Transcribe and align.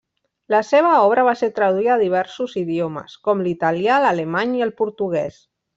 La 0.53 0.61
seva 0.69 0.93
obra 1.09 1.25
va 1.27 1.33
ser 1.41 1.49
traduïda 1.59 1.93
a 1.97 1.99
diversos 2.05 2.57
idiomes, 2.65 3.21
com 3.29 3.47
l'italià, 3.49 4.03
l'alemany 4.07 4.61
i 4.63 4.71
el 4.71 4.77
portuguès. 4.85 5.43